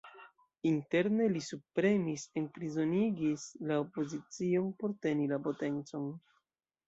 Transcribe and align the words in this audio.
Interne, 0.67 1.25
li 1.33 1.41
subpremis, 1.47 2.23
enprizonigis 2.41 3.45
la 3.71 3.77
opozicion, 3.83 4.71
por 4.81 4.95
teni 5.07 5.31
la 5.35 5.39
potencon. 5.49 6.09